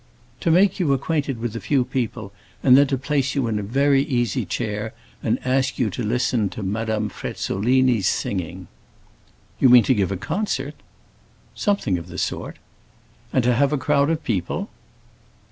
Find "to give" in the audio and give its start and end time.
9.83-10.11